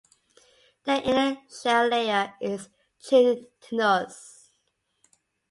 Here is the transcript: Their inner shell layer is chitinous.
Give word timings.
Their 0.85 0.99
inner 1.03 1.37
shell 1.61 1.87
layer 1.87 2.33
is 2.41 2.69
chitinous. 3.03 4.49